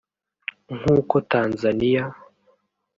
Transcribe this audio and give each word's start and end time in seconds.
nk’uko 0.77 1.15
Tanzania 1.31 2.03